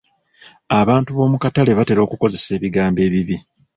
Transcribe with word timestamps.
Abantu 0.79 1.09
b'omu 1.11 1.37
katale 1.43 1.71
batera 1.79 2.01
okukozesa 2.03 2.49
ebigambo 2.57 2.99
ebibi. 3.07 3.37